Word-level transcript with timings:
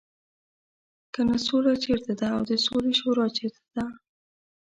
کنه 1.13 1.35
سوله 1.47 1.73
چېرته 1.83 2.11
ده 2.19 2.27
او 2.35 2.41
د 2.49 2.51
سولې 2.65 2.93
شورا 2.99 3.27
چېرته 3.37 3.63
ده. 3.75 3.85